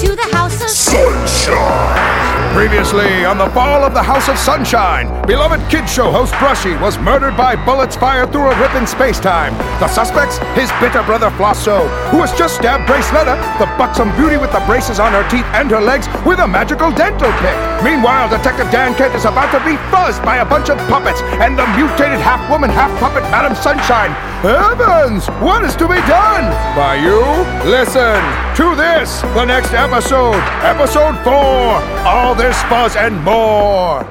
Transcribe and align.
To 0.00 0.16
the 0.16 0.28
House 0.32 0.62
of 0.62 0.70
Sunshine! 0.70 2.54
Previously 2.56 3.26
on 3.26 3.36
the 3.36 3.50
Fall 3.50 3.84
of 3.84 3.92
the 3.92 4.02
House 4.02 4.30
of 4.30 4.38
Sunshine, 4.38 5.06
beloved 5.26 5.60
kid 5.70 5.86
show 5.86 6.10
host 6.10 6.32
Brushy 6.40 6.72
was 6.80 6.98
murdered 6.98 7.36
by 7.36 7.54
bullets 7.54 7.96
fired 7.96 8.32
through 8.32 8.48
a 8.48 8.58
rip 8.58 8.74
in 8.74 8.86
space-time. 8.86 9.52
The 9.76 9.88
suspects, 9.88 10.38
his 10.56 10.72
bitter 10.80 11.02
brother 11.04 11.28
Flosso, 11.36 11.86
who 12.08 12.16
was 12.16 12.32
just 12.32 12.56
stabbed 12.56 12.88
Braceletta, 12.88 13.36
the 13.60 13.68
buxom 13.76 14.08
beauty 14.16 14.38
with 14.38 14.50
the 14.52 14.64
braces 14.64 14.98
on 14.98 15.12
her 15.12 15.28
teeth 15.28 15.44
and 15.52 15.70
her 15.70 15.82
legs, 15.82 16.08
with 16.24 16.40
a 16.40 16.48
magical 16.48 16.90
dental 16.90 17.30
pick. 17.44 17.56
Meanwhile, 17.84 18.30
Detective 18.32 18.72
Dan 18.72 18.96
Kent 18.96 19.14
is 19.14 19.26
about 19.26 19.52
to 19.52 19.60
be 19.68 19.76
fuzzed 19.92 20.24
by 20.24 20.38
a 20.40 20.48
bunch 20.48 20.70
of 20.70 20.78
puppets 20.88 21.20
and 21.44 21.58
the 21.58 21.68
mutated 21.76 22.24
half-woman, 22.24 22.70
half-puppet 22.70 23.22
Madam 23.28 23.54
Sunshine. 23.54 24.16
Heavens, 24.40 25.28
what 25.44 25.62
is 25.62 25.76
to 25.76 25.86
be 25.86 26.00
done? 26.08 26.48
By 26.80 26.94
you, 26.94 27.20
listen 27.68 28.16
to 28.56 28.74
this, 28.74 29.20
the 29.20 29.44
next 29.44 29.74
episode, 29.74 30.40
episode 30.64 31.14
four. 31.22 31.76
All 32.08 32.34
this 32.34 32.56
fuzz 32.70 32.96
and 32.96 33.22
more. 33.22 34.02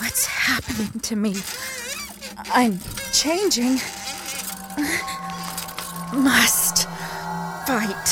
What's 0.00 0.26
happening 0.26 0.98
to 0.98 1.14
me? 1.14 1.36
I'm 2.52 2.80
changing. 3.12 3.74
Must 6.12 6.88
fight. 7.68 8.08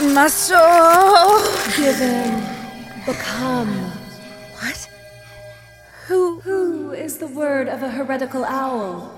Must. 0.00 0.52
Oh. 0.54 1.74
Given. 1.76 2.44
Become. 3.06 3.74
What? 4.60 4.88
Who? 6.06 6.38
Who 6.42 6.92
is 6.92 7.18
the 7.18 7.26
word 7.26 7.66
of 7.66 7.82
a 7.82 7.90
heretical 7.90 8.44
owl? 8.44 9.17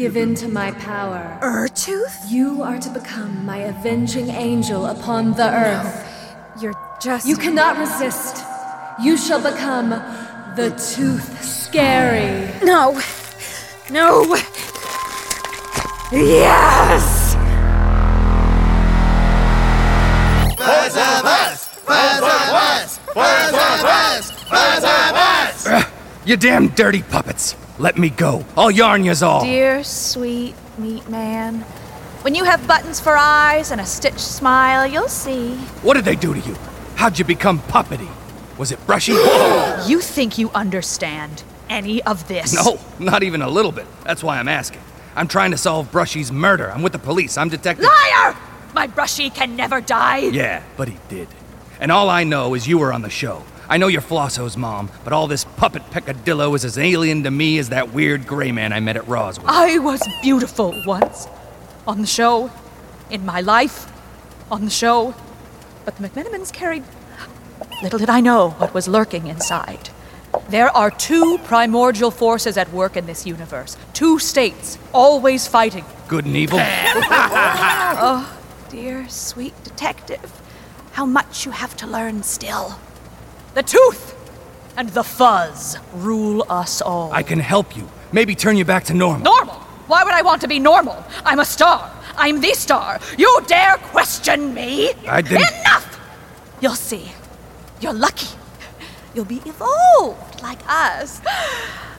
Give 0.00 0.16
in 0.16 0.34
to 0.36 0.48
my 0.48 0.70
power. 0.70 1.38
Urtooth? 1.42 2.30
You 2.30 2.62
are 2.62 2.78
to 2.78 2.88
become 2.88 3.44
my 3.44 3.58
avenging 3.58 4.30
angel 4.30 4.86
upon 4.86 5.32
the 5.32 5.52
earth. 5.52 5.94
No, 6.56 6.62
You're 6.62 6.96
just. 7.02 7.26
You 7.26 7.36
cannot 7.36 7.76
resist. 7.76 8.42
You 9.02 9.18
shall 9.18 9.42
become 9.42 9.90
the 10.56 10.70
Tooth 10.70 11.44
Scary. 11.44 12.48
No. 12.64 12.98
No. 13.90 14.36
Yes! 16.10 17.36
You 26.24 26.36
damn 26.38 26.68
dirty 26.68 27.02
puppets! 27.02 27.54
Let 27.80 27.96
me 27.96 28.10
go. 28.10 28.44
I'll 28.58 28.70
yarn 28.70 29.04
yous 29.04 29.22
all. 29.22 29.42
Dear 29.42 29.82
sweet 29.82 30.54
meat 30.76 31.08
man, 31.08 31.60
when 32.20 32.34
you 32.34 32.44
have 32.44 32.66
buttons 32.66 33.00
for 33.00 33.16
eyes 33.16 33.70
and 33.70 33.80
a 33.80 33.86
stitched 33.86 34.20
smile, 34.20 34.86
you'll 34.86 35.08
see. 35.08 35.54
What 35.80 35.94
did 35.94 36.04
they 36.04 36.14
do 36.14 36.34
to 36.34 36.40
you? 36.40 36.54
How'd 36.96 37.18
you 37.18 37.24
become 37.24 37.58
puppety? 37.60 38.10
Was 38.58 38.70
it 38.70 38.86
brushy? 38.86 39.14
You 39.88 40.00
think 40.00 40.36
you 40.36 40.50
understand 40.50 41.42
any 41.70 42.02
of 42.02 42.28
this? 42.28 42.52
no, 42.52 42.78
not 42.98 43.22
even 43.22 43.40
a 43.40 43.48
little 43.48 43.72
bit. 43.72 43.86
That's 44.04 44.22
why 44.22 44.38
I'm 44.38 44.48
asking. 44.48 44.82
I'm 45.16 45.26
trying 45.26 45.52
to 45.52 45.56
solve 45.56 45.90
Brushy's 45.90 46.30
murder. 46.30 46.70
I'm 46.70 46.82
with 46.82 46.92
the 46.92 46.98
police. 46.98 47.38
I'm 47.38 47.48
detective. 47.48 47.86
Liar! 47.86 48.36
My 48.74 48.88
brushy 48.88 49.30
can 49.30 49.56
never 49.56 49.80
die. 49.80 50.18
Yeah, 50.18 50.62
but 50.76 50.88
he 50.88 50.98
did. 51.08 51.28
And 51.80 51.90
all 51.90 52.10
I 52.10 52.24
know 52.24 52.52
is 52.52 52.68
you 52.68 52.76
were 52.76 52.92
on 52.92 53.00
the 53.00 53.08
show. 53.08 53.42
I 53.70 53.76
know 53.76 53.86
you're 53.86 54.00
Flosso's 54.00 54.56
mom, 54.56 54.90
but 55.04 55.12
all 55.12 55.28
this 55.28 55.44
puppet 55.44 55.88
peccadillo 55.92 56.52
is 56.56 56.64
as 56.64 56.76
alien 56.76 57.22
to 57.22 57.30
me 57.30 57.56
as 57.56 57.68
that 57.68 57.92
weird 57.92 58.26
gray 58.26 58.50
man 58.50 58.72
I 58.72 58.80
met 58.80 58.96
at 58.96 59.06
Roswell. 59.06 59.46
I 59.48 59.78
was 59.78 60.02
beautiful 60.22 60.74
once. 60.84 61.28
On 61.86 62.00
the 62.00 62.06
show. 62.06 62.50
In 63.10 63.24
my 63.24 63.40
life. 63.40 63.86
On 64.50 64.64
the 64.64 64.72
show. 64.72 65.14
But 65.84 65.94
the 65.96 66.08
McMenamins 66.08 66.52
carried. 66.52 66.82
Little 67.80 68.00
did 68.00 68.10
I 68.10 68.18
know 68.20 68.50
what 68.58 68.74
was 68.74 68.88
lurking 68.88 69.28
inside. 69.28 69.90
There 70.48 70.76
are 70.76 70.90
two 70.90 71.38
primordial 71.44 72.10
forces 72.10 72.56
at 72.56 72.72
work 72.72 72.96
in 72.96 73.06
this 73.06 73.24
universe. 73.24 73.76
Two 73.92 74.18
states, 74.18 74.78
always 74.92 75.46
fighting. 75.46 75.84
Good 76.08 76.26
and 76.26 76.36
evil? 76.36 76.58
Oh, 78.02 78.38
dear 78.68 79.08
sweet 79.08 79.52
detective, 79.62 80.40
how 80.92 81.04
much 81.04 81.44
you 81.44 81.52
have 81.52 81.76
to 81.76 81.86
learn 81.86 82.22
still. 82.22 82.78
The 83.54 83.62
tooth 83.62 84.14
and 84.76 84.88
the 84.90 85.02
fuzz 85.02 85.76
rule 85.94 86.44
us 86.48 86.80
all. 86.80 87.12
I 87.12 87.22
can 87.22 87.38
help 87.40 87.76
you. 87.76 87.88
Maybe 88.12 88.34
turn 88.34 88.56
you 88.56 88.64
back 88.64 88.84
to 88.84 88.94
normal. 88.94 89.22
Normal? 89.24 89.54
Why 89.86 90.04
would 90.04 90.14
I 90.14 90.22
want 90.22 90.40
to 90.42 90.48
be 90.48 90.58
normal? 90.58 91.02
I'm 91.24 91.40
a 91.40 91.44
star. 91.44 91.90
I'm 92.16 92.40
the 92.40 92.52
star. 92.54 93.00
You 93.18 93.40
dare 93.46 93.76
question 93.78 94.54
me? 94.54 94.92
I 95.08 95.20
didn't- 95.20 95.48
Enough! 95.60 95.98
You'll 96.60 96.74
see. 96.76 97.12
You're 97.80 97.92
lucky. 97.94 98.28
You'll 99.14 99.24
be 99.24 99.40
evolved 99.46 100.42
like 100.42 100.60
us. 100.68 101.20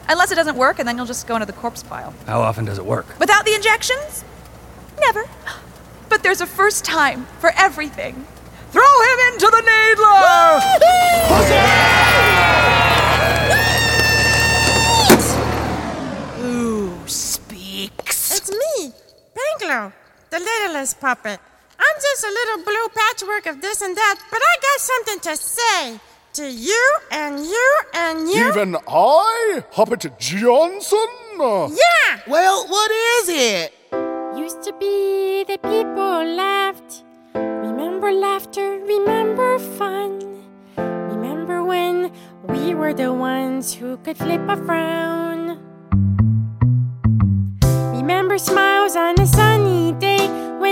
Unless 0.07 0.31
it 0.31 0.35
doesn't 0.35 0.55
work, 0.55 0.79
and 0.79 0.87
then 0.87 0.97
you'll 0.97 1.05
just 1.05 1.27
go 1.27 1.35
into 1.35 1.45
the 1.45 1.53
corpse 1.53 1.83
pile. 1.83 2.13
How 2.27 2.41
often 2.41 2.65
does 2.65 2.77
it 2.77 2.85
work? 2.85 3.05
Without 3.19 3.45
the 3.45 3.53
injections? 3.53 4.23
Never. 4.99 5.25
But 6.09 6.23
there's 6.23 6.41
a 6.41 6.45
first 6.45 6.85
time 6.85 7.25
for 7.39 7.51
everything. 7.57 8.25
Throw 8.71 8.81
him 8.81 9.19
into 9.33 9.47
the 9.51 9.61
needler! 9.61 10.61
Who 16.37 17.07
speaks? 17.07 18.37
It's 18.37 18.49
me, 18.49 18.93
Panglo, 19.35 19.91
the 20.29 20.39
littlest 20.39 21.01
puppet. 21.01 21.39
I'm 21.77 21.95
just 22.01 22.23
a 22.23 22.29
little 22.29 22.63
blue 22.63 22.87
patchwork 22.95 23.45
of 23.47 23.61
this 23.61 23.81
and 23.81 23.95
that, 23.97 24.15
but 24.31 24.41
I 24.41 24.55
got 24.61 24.79
something 24.79 25.19
to 25.19 25.35
say 25.35 25.99
to 26.33 26.49
you 26.49 26.97
and 27.11 27.39
you 27.39 27.81
and 27.93 28.29
you. 28.29 28.47
Even 28.47 28.77
I, 28.87 29.63
Hobbit 29.71 30.17
Johnson? 30.17 31.07
Yeah! 31.37 32.21
Well, 32.27 32.67
what 32.67 32.91
is 32.91 33.29
it? 33.29 33.73
Used 34.37 34.63
to 34.63 34.73
be 34.79 35.43
the 35.43 35.57
people 35.57 36.23
laughed. 36.23 37.03
Remember 37.81 38.11
laughter, 38.11 38.79
remember 38.85 39.57
fun. 39.57 40.45
Remember 40.77 41.63
when 41.63 42.11
we 42.47 42.75
were 42.75 42.93
the 42.93 43.11
ones 43.11 43.73
who 43.73 43.97
could 43.97 44.17
flip 44.17 44.41
a 44.47 44.55
frown. 44.55 45.57
Remember 47.97 48.37
smiles 48.37 48.95
on 48.95 49.19
a 49.19 49.25
sunny 49.25 49.93
day 49.93 50.27
when 50.59 50.70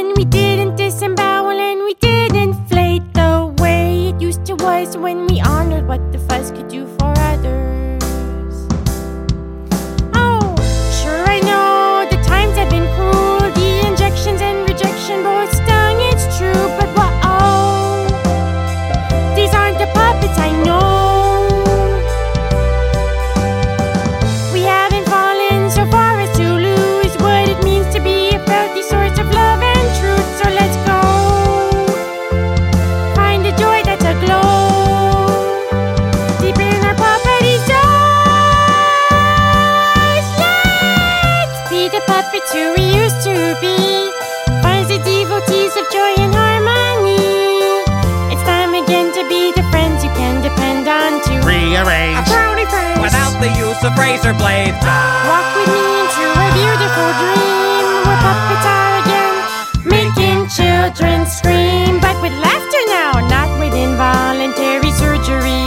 razor 54.19 54.37
blades. 54.37 54.77
Walk 54.83 55.47
with 55.55 55.67
me 55.71 55.83
into 56.01 56.25
a 56.27 56.47
beautiful 56.53 57.09
dream 57.19 57.85
where 58.03 58.19
puppets 58.19 58.65
are 58.67 58.93
again 59.01 59.35
making 59.85 60.47
children 60.49 61.25
scream, 61.25 61.99
but 62.01 62.19
with 62.21 62.33
laughter 62.33 62.83
now, 62.87 63.11
not 63.27 63.47
with 63.59 63.73
involuntary 63.73 64.91
surgery. 64.91 65.63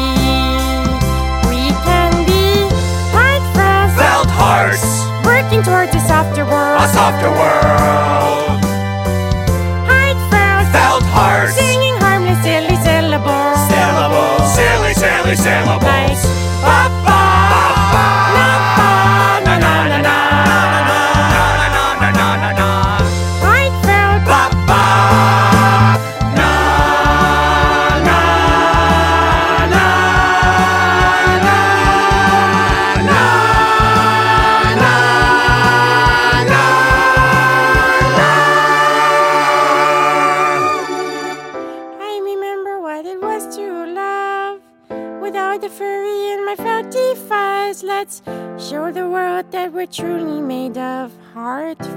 We 1.49 1.73
can 1.87 2.13
be 2.27 2.69
heartfelt, 3.15 3.97
Felt 3.97 4.29
hearts. 4.29 4.85
working 5.25 5.63
towards 5.63 5.95
a 5.95 6.01
softer 6.01 6.45
world. 6.45 6.83
A 6.83 6.89
softer 6.89 7.31
world. 7.31 8.61
Felt 10.73 11.03
hearts. 11.05 11.55
singing 11.55 11.95
harmless, 12.01 12.43
silly 12.43 12.77
syllables. 12.77 13.59
Syllables. 13.69 14.55
Silly, 14.55 14.95
silly 14.95 15.37
syllables. 15.37 16.02
Truly 49.93 50.41
made 50.41 50.79
of 50.79 51.13
heartfelt. 51.35 51.93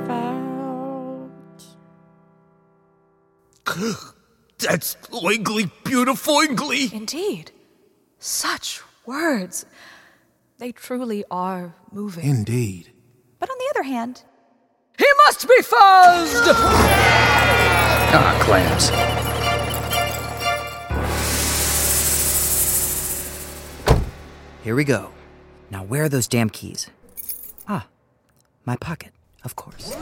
That's 4.60 4.96
oingly 5.12 5.72
beautiful, 5.84 6.36
oingly. 6.36 6.92
Indeed. 6.94 7.52
Such 8.20 8.82
words. 9.06 9.66
They 10.58 10.72
truly 10.72 11.24
are 11.32 11.76
moving. 11.92 12.26
Indeed. 12.26 12.92
But 13.40 13.50
on 13.50 13.58
the 13.58 13.74
other 13.76 13.84
hand, 13.84 14.24
he 14.98 15.08
must 15.26 15.48
be 15.48 15.62
fuzzed! 15.62 16.54
Ah, 18.18 18.40
clams. 18.44 18.90
Here 24.64 24.76
we 24.76 24.84
go. 24.84 25.12
Now, 25.70 25.84
where 25.84 26.04
are 26.04 26.10
those 26.10 26.28
damn 26.28 26.50
keys? 26.50 26.90
My 28.66 28.76
pocket, 28.78 29.12
of 29.44 29.56
course. 29.56 29.96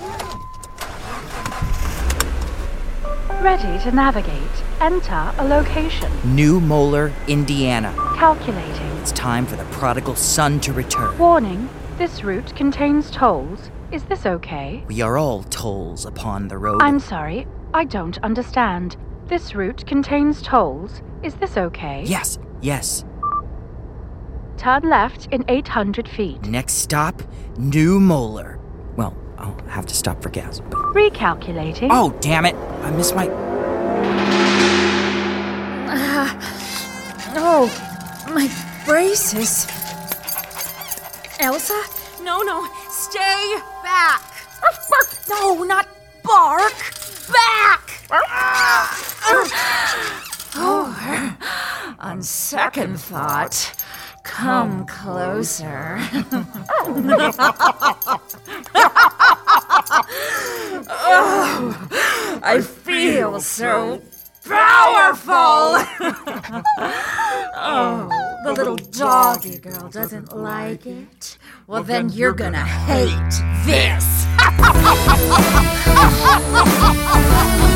Ready 3.41 3.77
to 3.83 3.91
navigate. 3.91 4.63
Enter 4.79 5.33
a 5.37 5.45
location. 5.45 6.09
New 6.33 6.61
Molar, 6.61 7.11
Indiana. 7.27 7.93
Calculating. 8.15 8.87
It's 9.01 9.11
time 9.11 9.45
for 9.45 9.57
the 9.57 9.65
prodigal 9.65 10.15
son 10.15 10.61
to 10.61 10.71
return. 10.71 11.17
Warning. 11.17 11.67
This 11.97 12.23
route 12.23 12.55
contains 12.55 13.11
tolls. 13.11 13.69
Is 13.91 14.05
this 14.05 14.25
okay? 14.25 14.85
We 14.87 15.01
are 15.01 15.17
all 15.17 15.43
tolls 15.43 16.05
upon 16.05 16.47
the 16.47 16.57
road. 16.57 16.81
I'm 16.81 16.99
sorry. 16.99 17.45
I 17.73 17.83
don't 17.83 18.17
understand. 18.19 18.95
This 19.27 19.53
route 19.53 19.85
contains 19.85 20.41
tolls. 20.41 21.01
Is 21.21 21.35
this 21.35 21.57
okay? 21.57 22.03
Yes, 22.05 22.39
yes. 22.61 23.03
Turn 24.63 24.83
left 24.83 25.27
in 25.33 25.43
800 25.49 26.07
feet. 26.07 26.41
Next 26.43 26.75
stop, 26.75 27.21
New 27.57 27.99
Molar. 27.99 28.57
Well, 28.95 29.13
I'll 29.37 29.57
have 29.67 29.85
to 29.87 29.93
stop 29.93 30.23
for 30.23 30.29
gas, 30.29 30.61
but. 30.61 30.79
Recalculating. 30.95 31.89
Oh, 31.91 32.15
damn 32.21 32.45
it! 32.45 32.55
I 32.55 32.91
missed 32.91 33.13
my. 33.13 33.27
Ah. 35.89 37.33
Oh, 37.35 37.67
my 38.33 38.49
braces. 38.85 39.67
Elsa? 41.41 41.83
No, 42.21 42.41
no, 42.41 42.65
stay 42.89 43.57
back! 43.83 44.23
No, 45.29 45.63
not 45.63 45.89
bark! 46.23 46.71
Back! 47.33 47.99
Oh, 50.55 51.37
on 51.99 52.21
second 52.21 52.97
thought, 52.97 53.82
come 54.23 54.85
closer. 54.85 55.97
oh, 60.89 61.89
I 62.41 62.61
feel 62.61 63.39
so 63.41 64.01
powerful. 64.45 65.33
oh, 67.55 68.09
the 68.45 68.53
little 68.53 68.75
doggy 68.77 69.59
girl 69.59 69.89
doesn't 69.89 70.35
like 70.35 70.85
it. 70.85 71.37
Well, 71.67 71.83
then 71.83 72.09
you're 72.09 72.33
gonna 72.33 72.65
hate 72.65 73.09
this. 73.65 74.23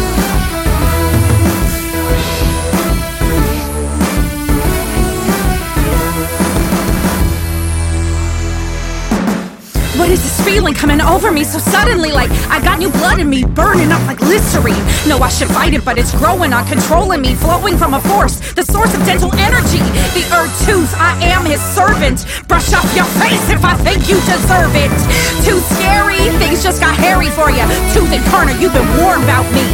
What 9.97 10.13
is 10.13 10.21
this 10.21 10.37
feeling 10.45 10.75
coming 10.75 11.01
over 11.01 11.31
me 11.31 11.43
so 11.43 11.57
suddenly? 11.57 12.11
Like 12.11 12.29
I 12.53 12.61
got 12.61 12.77
new 12.77 12.91
blood 12.91 13.17
in 13.17 13.27
me, 13.27 13.43
burning 13.43 13.91
up 13.91 14.05
like 14.05 14.21
Listerine. 14.21 14.77
No, 15.09 15.17
I 15.17 15.29
should 15.29 15.49
fight 15.49 15.73
it, 15.73 15.83
but 15.83 15.97
it's 15.97 16.13
growing 16.13 16.53
on, 16.53 16.67
controlling 16.67 17.21
me, 17.21 17.33
flowing 17.33 17.77
from 17.77 17.95
a 17.95 18.01
force, 18.01 18.37
the 18.53 18.61
source 18.61 18.93
of 18.93 19.01
dental 19.09 19.33
energy. 19.41 19.81
The 20.13 20.21
Earth 20.37 20.53
Tooth, 20.69 20.93
I 21.01 21.17
am 21.25 21.45
his 21.45 21.57
servant. 21.73 22.29
Brush 22.47 22.73
off 22.77 22.85
your 22.93 23.09
face 23.17 23.49
if 23.49 23.65
I 23.65 23.73
think 23.81 24.05
you 24.05 24.21
deserve 24.21 24.69
it. 24.77 24.93
Too 25.41 25.57
scary, 25.73 26.21
things 26.37 26.61
just 26.61 26.79
got 26.79 26.93
hairy 26.93 27.33
for 27.33 27.49
you. 27.49 27.65
Tooth 27.97 28.13
and 28.13 28.23
Turner, 28.29 28.53
you've 28.61 28.77
been 28.77 28.87
warned 29.01 29.25
about 29.25 29.49
me. 29.49 29.65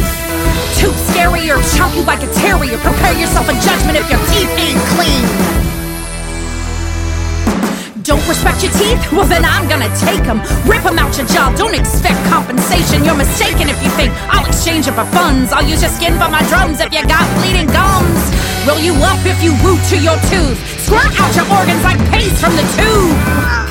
Too 0.80 0.92
scary 1.12 1.52
or 1.52 1.60
chomp 1.76 1.94
you 1.94 2.02
like 2.08 2.22
a 2.24 2.32
terrier. 2.32 2.78
Prepare 2.78 3.12
yourself 3.20 3.44
a 3.52 3.54
judgment 3.60 4.00
if 4.00 4.08
your 4.08 4.20
teeth 4.32 4.48
ain't 4.56 4.80
clean. 4.96 5.73
Don't 8.04 8.20
respect 8.28 8.62
your 8.62 8.70
teeth? 8.72 9.00
Well, 9.12 9.24
then 9.24 9.46
I'm 9.46 9.66
gonna 9.66 9.88
take 9.96 10.24
them. 10.28 10.44
Rip 10.68 10.84
them 10.84 10.98
out 10.98 11.16
your 11.16 11.26
jaw. 11.26 11.54
Don't 11.56 11.74
expect 11.74 12.20
compensation. 12.28 13.02
You're 13.02 13.16
mistaken 13.16 13.70
if 13.70 13.82
you 13.82 13.88
think 13.96 14.12
I'll 14.28 14.44
exchange 14.44 14.86
it 14.86 14.92
for 14.92 15.06
funds. 15.06 15.52
I'll 15.52 15.64
use 15.64 15.80
your 15.80 15.90
skin 15.90 16.12
for 16.20 16.28
my 16.28 16.44
drums 16.52 16.80
if 16.80 16.92
you 16.92 17.00
got 17.08 17.24
bleeding 17.40 17.66
gums. 17.66 18.20
Roll 18.68 18.78
you 18.78 18.92
up 19.08 19.24
if 19.24 19.42
you 19.42 19.56
root 19.64 19.80
to 19.88 19.96
your 19.96 20.20
tooth. 20.28 20.60
Squirt 20.84 21.16
out 21.18 21.32
your 21.34 21.48
organs 21.48 21.82
like 21.82 21.98
paste 22.12 22.36
from 22.44 22.54
the 22.56 22.66
tube. 22.76 23.63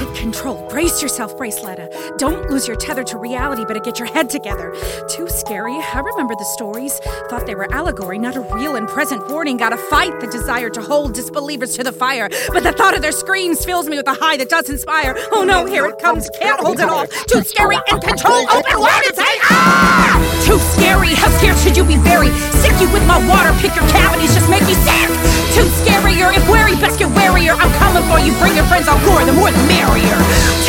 Control. 0.44 0.68
Brace 0.68 1.02
yourself, 1.02 1.38
Braceletta. 1.38 2.18
Don't 2.18 2.50
lose 2.50 2.68
your 2.68 2.76
tether 2.76 3.06
to 3.06 3.18
reality, 3.18 3.64
but 3.66 3.82
get 3.82 3.98
your 3.98 4.10
head 4.10 4.30
together. 4.30 4.76
Too 5.08 5.30
scary. 5.30 5.72
I 5.72 6.02
remember 6.02 6.36
the 6.36 6.44
stories. 6.44 7.00
Thought 7.30 7.46
they 7.46 7.56
were 7.56 7.74
allegory, 7.74 8.20
not 8.20 8.36
a 8.36 8.42
real 8.54 8.76
and 8.76 8.86
present 8.86 9.26
warning. 9.30 9.56
Gotta 9.56 9.78
fight 9.78 10.20
the 10.20 10.28
desire 10.28 10.70
to 10.72 10.82
hold 10.82 11.14
disbelievers 11.14 11.78
to 11.78 11.84
the 11.86 11.94
fire. 11.94 12.28
But 12.52 12.64
the 12.64 12.74
thought 12.74 12.94
of 12.94 13.02
their 13.02 13.14
screams 13.14 13.64
fills 13.64 13.88
me 13.88 13.96
with 13.96 14.08
a 14.08 14.16
high 14.16 14.36
that 14.36 14.50
does 14.50 14.70
inspire. 14.70 15.16
Oh 15.32 15.46
no, 15.46 15.66
here 15.66 15.86
it 15.86 15.98
comes. 16.00 16.30
Can't 16.42 16.60
hold 16.60 16.82
it 16.82 16.90
off. 16.90 17.10
Too 17.28 17.42
scary 17.44 17.78
and 17.90 18.04
control. 18.04 18.46
Open 18.52 18.80
wide 18.82 19.04
and 19.08 19.16
say, 19.16 19.24
ah! 19.44 20.13
Too 20.54 20.62
scary. 20.78 21.18
How 21.18 21.34
scared 21.42 21.58
should 21.58 21.74
you 21.74 21.82
be 21.82 21.98
buried? 22.06 22.30
Sick 22.62 22.78
you 22.78 22.86
with 22.94 23.02
my 23.10 23.18
water. 23.26 23.50
Pick 23.58 23.74
your 23.74 23.90
cavities. 23.90 24.38
Just 24.38 24.46
make 24.54 24.62
me 24.70 24.78
sick. 24.86 25.10
Too 25.50 25.66
scarier. 25.82 26.30
If 26.30 26.46
wary, 26.46 26.78
best 26.78 27.02
get 27.02 27.10
warier. 27.10 27.58
I'm 27.58 27.74
coming 27.82 28.06
for 28.06 28.22
you. 28.22 28.38
Bring 28.38 28.54
your 28.54 28.70
friends. 28.70 28.86
I'll 28.86 29.02
gore. 29.02 29.26
The 29.26 29.34
more 29.34 29.50
the 29.50 29.66
merrier. 29.66 30.14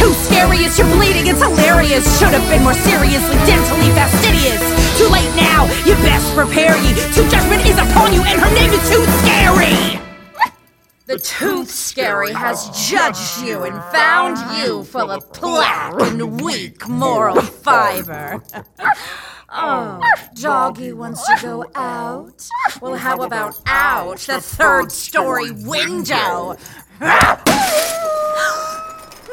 Too 0.01 0.09
scary. 0.25 0.65
It's 0.65 0.81
you're 0.81 0.89
bleeding. 0.89 1.29
It's 1.29 1.45
hilarious. 1.45 2.09
Should 2.17 2.33
have 2.33 2.49
been 2.49 2.65
more 2.65 2.73
seriously 2.73 3.37
dentally 3.45 3.93
fastidious. 3.93 4.65
Too 4.97 5.05
late 5.13 5.29
now. 5.37 5.69
You 5.85 5.93
best 6.01 6.33
prepare 6.33 6.81
ye. 6.81 6.97
Too 7.13 7.29
judgment 7.29 7.69
is 7.69 7.77
upon 7.77 8.17
you, 8.17 8.25
and 8.25 8.41
her 8.41 8.53
name 8.57 8.73
is 8.73 8.81
too 8.89 9.05
scary. 9.21 10.01
The 11.05 11.19
tooth 11.19 11.69
scary 11.69 12.33
has 12.33 12.73
judged 12.89 13.45
you 13.45 13.65
and 13.65 13.77
found 13.93 14.41
you 14.57 14.83
full 14.83 15.11
of 15.11 15.31
plaque 15.35 16.01
and 16.01 16.41
weak 16.41 16.89
moral 16.89 17.43
fiber. 17.43 18.43
Oh, 19.57 20.01
doggy 20.35 20.93
wants 20.93 21.25
to 21.27 21.39
go 21.41 21.65
out? 21.77 22.49
Well, 22.81 22.97
how 22.97 23.23
about 23.23 23.61
out 23.67 24.19
the 24.19 24.41
third 24.41 24.91
story 24.91 25.53
window? 25.53 26.57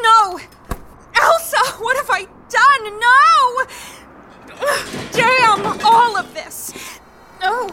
No! 0.03 0.39
Elsa, 1.15 1.57
what 1.79 1.95
have 1.97 2.09
I 2.09 2.27
done. 2.49 2.99
No! 2.99 3.65
Damn 5.11 5.85
all 5.85 6.17
of 6.17 6.33
this. 6.33 6.99
No. 7.39 7.69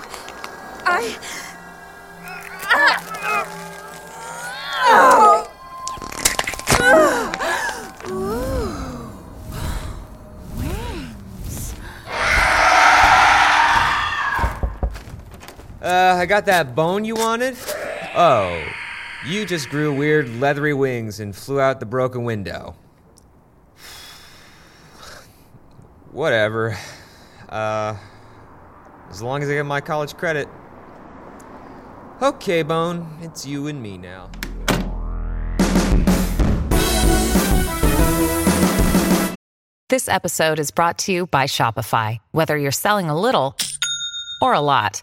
I. 0.84 1.16
Oh. 4.90 5.27
Uh, 15.80 16.16
I 16.18 16.26
got 16.26 16.46
that 16.46 16.74
bone 16.74 17.04
you 17.04 17.14
wanted? 17.14 17.56
Oh, 18.16 18.64
you 19.24 19.46
just 19.46 19.68
grew 19.68 19.94
weird 19.94 20.28
leathery 20.28 20.74
wings 20.74 21.20
and 21.20 21.34
flew 21.34 21.60
out 21.60 21.78
the 21.78 21.86
broken 21.86 22.24
window. 22.24 22.74
Whatever. 26.10 26.76
Uh, 27.48 27.96
as 29.08 29.22
long 29.22 29.42
as 29.42 29.48
I 29.48 29.54
get 29.54 29.66
my 29.66 29.80
college 29.80 30.16
credit. 30.16 30.48
Okay, 32.20 32.62
Bone, 32.64 33.06
it's 33.22 33.46
you 33.46 33.68
and 33.68 33.80
me 33.80 33.96
now. 33.96 34.30
This 39.88 40.08
episode 40.08 40.58
is 40.58 40.72
brought 40.72 40.98
to 40.98 41.12
you 41.12 41.28
by 41.28 41.44
Shopify. 41.44 42.18
Whether 42.32 42.58
you're 42.58 42.72
selling 42.72 43.08
a 43.08 43.18
little 43.18 43.56
or 44.42 44.52
a 44.52 44.60
lot, 44.60 45.02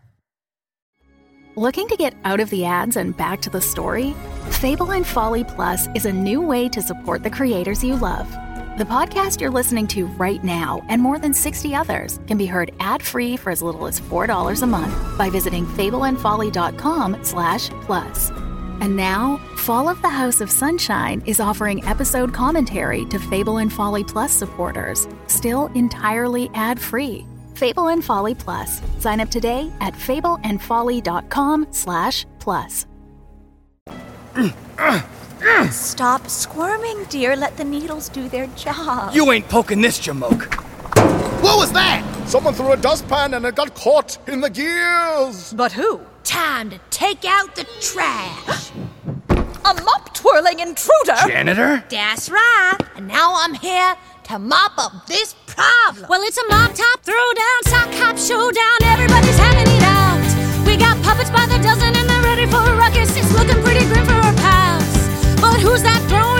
Looking 1.57 1.89
to 1.89 1.97
get 1.97 2.15
out 2.23 2.39
of 2.39 2.49
the 2.49 2.63
ads 2.63 2.95
and 2.95 3.15
back 3.15 3.41
to 3.41 3.49
the 3.49 3.59
story? 3.59 4.15
Fable 4.61 4.91
and 4.93 5.05
Folly 5.05 5.43
Plus 5.43 5.89
is 5.93 6.05
a 6.05 6.11
new 6.11 6.39
way 6.39 6.69
to 6.69 6.81
support 6.81 7.23
the 7.23 7.29
creators 7.29 7.83
you 7.83 7.97
love. 7.97 8.31
The 8.77 8.85
podcast 8.85 9.41
you're 9.41 9.49
listening 9.49 9.85
to 9.87 10.05
right 10.05 10.41
now 10.45 10.81
and 10.87 11.01
more 11.01 11.19
than 11.19 11.33
60 11.33 11.75
others 11.75 12.21
can 12.25 12.37
be 12.37 12.45
heard 12.45 12.71
ad-free 12.79 13.35
for 13.35 13.49
as 13.51 13.61
little 13.61 13.85
as 13.85 13.99
$4 13.99 14.61
a 14.61 14.65
month 14.65 15.17
by 15.17 15.29
visiting 15.29 15.65
fableandfolly.com 15.65 17.21
slash 17.21 17.67
plus. 17.81 18.29
And 18.79 18.95
now, 18.95 19.35
Fall 19.57 19.89
of 19.89 20.01
the 20.01 20.09
House 20.09 20.39
of 20.39 20.49
Sunshine 20.49 21.21
is 21.25 21.41
offering 21.41 21.83
episode 21.83 22.33
commentary 22.33 23.03
to 23.07 23.19
Fable 23.19 23.57
and 23.57 23.71
Folly 23.71 24.05
Plus 24.05 24.31
supporters, 24.31 25.05
still 25.27 25.67
entirely 25.75 26.49
ad-free. 26.53 27.27
Fable 27.61 27.89
and 27.89 28.03
Folly 28.03 28.33
Plus. 28.33 28.81
Sign 28.97 29.19
up 29.19 29.29
today 29.29 29.71
at 29.81 29.93
fableandfolly.com 29.93 31.67
slash 31.69 32.25
plus. 32.39 32.87
Stop 35.69 36.27
squirming, 36.27 37.03
dear. 37.09 37.35
Let 37.35 37.57
the 37.57 37.63
needles 37.63 38.09
do 38.09 38.27
their 38.29 38.47
job. 38.55 39.13
You 39.13 39.31
ain't 39.31 39.47
poking 39.47 39.79
this 39.79 39.99
jamoke. 39.99 40.51
What 41.43 41.57
was 41.57 41.71
that? 41.73 42.01
Someone 42.27 42.55
threw 42.55 42.71
a 42.71 42.77
dustpan 42.77 43.35
and 43.35 43.45
it 43.45 43.53
got 43.53 43.75
caught 43.75 44.17
in 44.27 44.41
the 44.41 44.49
gears. 44.49 45.53
But 45.53 45.71
who? 45.71 46.01
Time 46.23 46.71
to 46.71 46.79
take 46.89 47.25
out 47.25 47.55
the 47.55 47.65
trash. 47.79 48.71
A 49.29 49.73
mop 49.83 50.15
twirling 50.15 50.61
intruder? 50.61 51.15
Janitor? 51.27 51.83
That's 51.91 52.31
right. 52.31 52.77
And 52.95 53.07
now 53.07 53.35
I'm 53.35 53.53
here 53.53 53.95
to 54.25 54.39
mop 54.39 54.77
up 54.77 55.07
this 55.07 55.35
problem. 55.45 56.05
Well, 56.09 56.21
it's 56.23 56.37
a 56.37 56.47
mop 56.49 56.73
top 56.73 57.03
throwdown, 57.03 57.59
sock 57.65 57.93
hop 57.99 58.17
showdown. 58.17 58.77
Everybody's 58.83 59.37
having 59.37 59.67
it 59.67 59.83
out. 59.83 60.65
We 60.65 60.77
got 60.77 61.01
puppets 61.03 61.29
by 61.29 61.45
the 61.47 61.61
dozen 61.63 61.95
and 61.95 62.09
they're 62.09 62.23
ready 62.23 62.45
for 62.45 62.61
a 62.61 62.75
ruckus. 62.75 63.15
It's 63.17 63.31
looking 63.33 63.61
pretty 63.63 63.85
grim 63.85 64.05
for 64.05 64.13
our 64.13 64.33
pals. 64.35 64.87
But 65.41 65.59
who's 65.59 65.83
that 65.83 66.01
throwing 66.07 66.30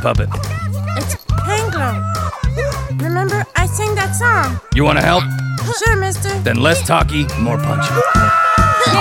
puppet. 0.00 0.28
It's 0.96 1.14
Panglo. 1.44 1.92
Remember, 3.00 3.44
I 3.54 3.66
sang 3.66 3.94
that 3.94 4.16
song. 4.16 4.58
You 4.74 4.84
wanna 4.84 5.02
help? 5.02 5.24
Sure, 5.78 5.96
mister. 5.96 6.32
Then 6.40 6.56
less 6.56 6.80
talky, 6.86 7.28
more 7.38 7.58
punchy. 7.58 7.92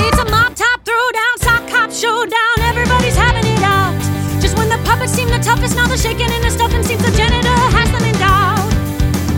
It's 0.06 0.20
a 0.20 0.28
mop 0.28 0.56
top 0.56 0.84
throwdown, 0.84 1.36
sock 1.40 1.64
hop 1.72 1.92
showdown. 1.92 2.58
Everybody's 2.68 3.16
having 3.16 3.48
it 3.48 3.64
out. 3.64 3.96
Just 4.44 4.58
when 4.58 4.68
the 4.68 4.80
puppets 4.84 5.14
seem 5.14 5.30
the 5.30 5.40
toughest, 5.40 5.76
now 5.76 5.88
the 5.88 5.98
shaking 5.98 6.28
and 6.28 6.44
the 6.44 6.52
stuffing 6.52 6.84
seems 6.84 7.02
the 7.04 7.16
janitor 7.16 7.60
has 7.76 7.90
them 7.96 8.04
in 8.04 8.16
doubt. 8.20 8.68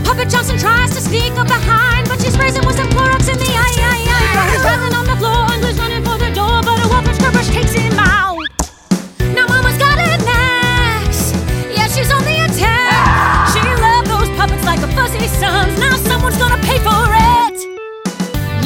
Puppet 0.04 0.28
Johnson 0.28 0.58
tries 0.58 0.90
to 0.94 1.00
sneak 1.00 1.32
up 1.38 1.46
behind, 1.46 2.08
but 2.08 2.20
she's 2.20 2.36
raising 2.38 2.66
with 2.66 2.76
some 2.76 2.90
Clorox 2.90 3.30
in 3.30 3.38
the 3.38 3.50
eye. 3.54 3.76
eye, 3.86 4.02
eye. 4.10 4.50
He's 4.50 4.94
on 4.98 5.06
the 5.06 5.16
floor 5.16 5.46
and 5.54 5.62
Lou's 5.62 5.78
running 5.78 6.02
for 6.02 6.18
the 6.18 6.30
door, 6.34 6.58
but 6.66 6.78
a 6.82 7.14
Scrubber 7.14 7.44
takes 7.54 7.72
him 7.72 7.98
out. 7.98 8.31
She's 12.02 12.10
on 12.10 12.24
the 12.24 12.34
attack. 12.50 13.54
She 13.54 13.62
loved 13.78 14.08
those 14.10 14.28
puppets 14.36 14.64
like 14.64 14.80
a 14.80 14.90
fuzzy 14.98 15.28
sons. 15.38 15.78
Now 15.78 15.94
someone's 16.10 16.36
gonna 16.36 16.60
pay 16.66 16.78
for 16.82 17.06
it. 17.38 17.56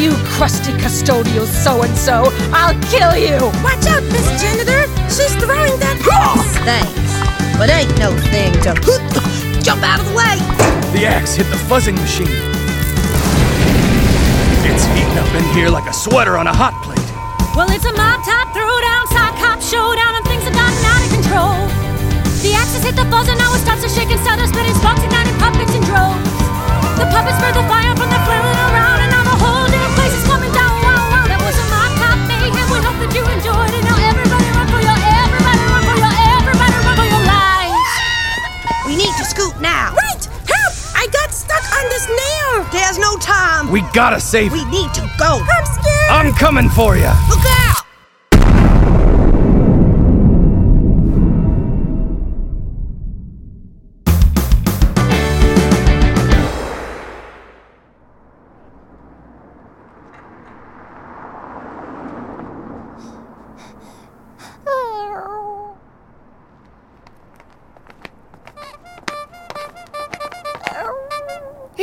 You 0.00 0.16
crusty 0.36 0.72
custodial 0.80 1.46
so 1.46 1.82
and 1.82 1.96
so. 1.96 2.32
I'll 2.52 2.76
kill 2.88 3.16
you. 3.16 3.36
Watch 3.60 3.84
out, 3.92 4.02
Miss 4.08 4.26
Janitor. 4.40 4.88
She's 5.12 5.34
throwing 5.36 5.76
that 5.84 6.00
axe. 6.00 6.56
Thanks. 6.64 7.12
But 7.58 7.68
ain't 7.70 7.92
no 7.98 8.12
thing 8.32 8.52
to 8.64 8.72
jump 9.62 9.82
out 9.82 10.00
of 10.00 10.06
the 10.08 10.16
way. 10.16 10.36
The 10.92 11.04
axe 11.06 11.34
hit 11.34 11.46
the 11.48 11.60
fuzzing 11.68 11.96
machine. 11.96 12.32
It's 14.64 14.84
heating 14.96 15.18
up 15.18 15.32
in 15.34 15.44
here 15.54 15.68
like 15.68 15.88
a 15.88 15.94
sweater 15.94 16.36
on 16.36 16.46
a 16.46 16.54
hot 16.54 16.72
plate. 16.84 16.96
Well, 17.56 17.70
it's 17.72 17.84
a 17.84 17.92
mop 17.92 18.20
top 18.24 18.48
throwdown, 18.52 19.04
sock 19.08 19.36
hop 19.40 19.60
showdown, 19.60 20.25
The 22.46 22.54
axes 22.54 22.86
hit 22.86 22.94
the 22.94 23.02
buzzer, 23.10 23.34
now 23.34 23.50
it 23.58 23.66
stops 23.66 23.82
the 23.82 23.90
shaking, 23.90 24.22
stutter, 24.22 24.46
spitting, 24.46 24.78
sparks, 24.78 25.02
igniting 25.02 25.34
puppets 25.42 25.74
in 25.74 25.82
droves. 25.82 26.22
The 26.94 27.02
puppets 27.10 27.42
spread 27.42 27.58
the 27.58 27.66
fire 27.66 27.90
from 27.98 28.06
the 28.06 28.22
flailing 28.22 28.58
around, 28.70 29.02
and 29.02 29.10
now 29.10 29.26
the 29.26 29.34
whole 29.34 29.66
damn 29.66 29.90
place 29.98 30.14
is 30.14 30.22
coming 30.30 30.54
down. 30.54 30.70
Wow, 30.78 31.10
wow, 31.10 31.26
that 31.26 31.42
was 31.42 31.58
a 31.58 31.66
mop 31.74 31.90
top 31.98 32.14
mayhem. 32.30 32.54
We 32.70 32.78
hope 32.86 33.02
that 33.02 33.10
you 33.10 33.26
enjoyed 33.34 33.74
it. 33.74 33.82
Now 33.82 33.98
everybody 33.98 34.46
run 34.54 34.66
for 34.70 34.78
your, 34.78 34.94
everybody 34.94 35.62
run 35.74 35.82
for 35.90 35.98
your, 35.98 36.14
everybody 36.38 36.76
run 36.86 36.94
for 36.94 37.08
your 37.10 37.24
lives. 37.26 37.90
We 38.86 38.94
need 38.94 39.14
to 39.18 39.26
scoot 39.26 39.58
now. 39.58 39.98
Wait! 39.98 40.30
Help! 40.46 40.72
I 40.94 41.10
got 41.10 41.34
stuck 41.34 41.66
on 41.66 41.84
this 41.90 42.06
nail. 42.06 42.62
There's 42.70 43.02
no 43.02 43.18
time. 43.18 43.74
We 43.74 43.82
gotta 43.90 44.22
save 44.22 44.54
We 44.54 44.62
need 44.70 44.94
to 44.94 45.02
go. 45.18 45.42
I'm 45.42 45.66
scared. 45.66 46.10
I'm 46.14 46.30
coming 46.38 46.70
for 46.70 46.94
you. 46.94 47.10
Look 47.26 47.42
out! 47.42 47.85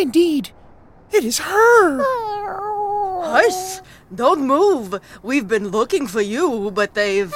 Indeed, 0.04 0.50
it 1.14 1.24
is 1.24 1.40
her. 1.40 2.04
Hush! 3.24 3.80
Don't 4.14 4.42
move. 4.46 5.00
We've 5.24 5.48
been 5.48 5.70
looking 5.70 6.08
for 6.08 6.20
you, 6.20 6.72
but 6.72 6.94
they've. 6.94 7.34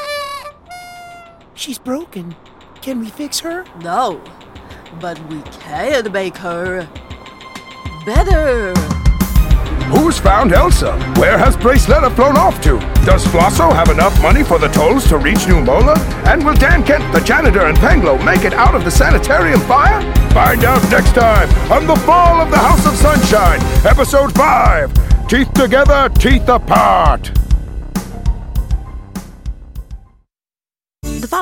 She's 1.54 1.80
broken. 1.80 2.36
Can 2.82 3.00
we 3.00 3.10
fix 3.10 3.40
her? 3.40 3.64
No. 3.80 4.22
But 5.00 5.18
we 5.30 5.42
can 5.44 6.12
make 6.12 6.36
her 6.36 6.90
better. 8.06 8.97
Who's 9.90 10.20
found 10.20 10.52
Elsa? 10.52 11.00
Where 11.18 11.38
has 11.38 11.56
Braceletta 11.56 12.14
flown 12.14 12.36
off 12.36 12.62
to? 12.64 12.78
Does 13.06 13.26
Flosso 13.28 13.72
have 13.72 13.90
enough 13.90 14.22
money 14.22 14.44
for 14.44 14.60
the 14.60 14.68
tolls 14.68 15.08
to 15.08 15.18
reach 15.18 15.48
New 15.48 15.62
Molar? 15.62 15.98
And 16.28 16.46
will 16.46 16.56
Dan 16.56 16.84
Kent, 16.84 17.14
the 17.14 17.22
janitor, 17.22 17.62
and 17.62 17.78
Panglo 17.78 18.24
make 18.26 18.44
it 18.44 18.54
out 18.54 18.76
of 18.76 18.84
the 18.84 18.92
sanitarium 18.92 19.62
fire? 19.62 20.02
Find 20.32 20.66
out 20.66 20.84
next 20.92 21.14
time 21.16 21.50
on 21.72 21.88
The 21.88 21.96
Fall 22.02 22.42
of 22.42 22.52
the 22.52 22.58
House 22.58 22.86
of 22.86 22.96
Sunshine, 22.96 23.62
Episode 23.86 24.36
5 24.36 25.28
Teeth 25.30 25.54
Together, 25.54 26.10
Teeth 26.10 26.48
Apart. 26.50 27.47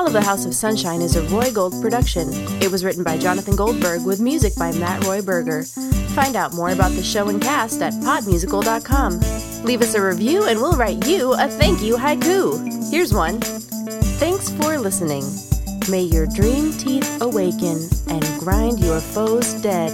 The 0.06 0.10
of 0.10 0.22
the 0.22 0.30
House 0.30 0.46
of 0.46 0.54
Sunshine 0.54 1.02
is 1.02 1.16
a 1.16 1.22
Roy 1.34 1.50
Gold 1.50 1.82
production. 1.82 2.28
It 2.62 2.70
was 2.70 2.84
written 2.84 3.02
by 3.02 3.18
Jonathan 3.18 3.56
Goldberg 3.56 4.06
with 4.06 4.20
music 4.20 4.54
by 4.54 4.70
Matt 4.70 5.02
Roy 5.02 5.20
Berger. 5.20 5.64
Find 6.14 6.36
out 6.36 6.54
more 6.54 6.70
about 6.70 6.92
the 6.92 7.02
show 7.02 7.28
and 7.28 7.42
cast 7.42 7.82
at 7.82 7.92
podmusical.com. 7.94 9.64
Leave 9.64 9.82
us 9.82 9.96
a 9.96 10.00
review 10.00 10.44
and 10.44 10.60
we'll 10.60 10.76
write 10.76 11.04
you 11.08 11.32
a 11.32 11.48
thank 11.48 11.82
you 11.82 11.96
haiku. 11.96 12.88
Here's 12.88 13.12
one. 13.12 13.40
Thanks 14.20 14.48
for 14.48 14.78
listening. 14.78 15.24
May 15.90 16.02
your 16.02 16.26
dream 16.26 16.72
teeth 16.74 17.20
awaken 17.20 17.88
and 18.06 18.24
grind 18.38 18.78
your 18.78 19.00
foes 19.00 19.54
dead. 19.54 19.90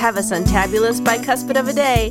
Have 0.00 0.16
a 0.16 0.22
suntabulous 0.22 1.00
bicuspid 1.00 1.56
of 1.56 1.68
a 1.68 1.72
day. 1.72 2.10